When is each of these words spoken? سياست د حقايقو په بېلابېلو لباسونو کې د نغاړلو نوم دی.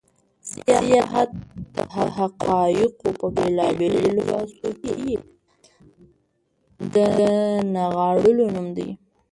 سياست 0.51 1.29
د 1.73 1.75
حقايقو 2.17 3.07
په 3.19 3.27
بېلابېلو 3.35 3.99
لباسونو 4.17 4.71
کې 4.81 5.13
د 6.95 6.95
نغاړلو 7.75 8.45
نوم 8.55 8.67
دی. 8.77 8.89